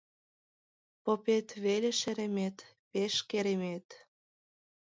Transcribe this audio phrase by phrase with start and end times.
[1.03, 2.57] Попет веле шеремет,
[2.91, 3.87] Пеш керемет!..